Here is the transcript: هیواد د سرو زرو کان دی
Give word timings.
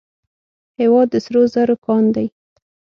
هیواد 0.79 1.07
د 1.13 1.15
سرو 1.25 1.41
زرو 1.53 1.75
کان 1.85 2.03
دی 2.15 2.27